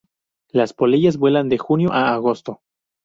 Las 0.49 0.73
polillas 0.73 1.17
vuelan 1.17 1.47
de 1.47 1.59
junio 1.59 1.93
a 1.93 2.11
agosto. 2.15 2.61